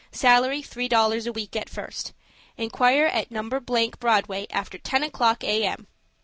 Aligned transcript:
Salary 0.11 0.63
three 0.63 0.87
dollars 0.87 1.27
a 1.27 1.31
week 1.31 1.55
at 1.55 1.69
first. 1.69 2.11
Inquire 2.57 3.05
at 3.05 3.29
No.— 3.29 3.43
Broadway, 3.99 4.47
after 4.49 4.79
ten 4.79 5.03
o'clock, 5.03 5.43
A.M." 5.43 5.85